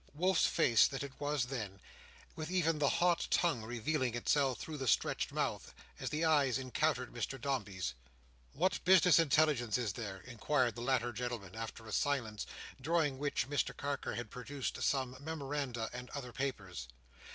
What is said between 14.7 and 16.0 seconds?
some memoranda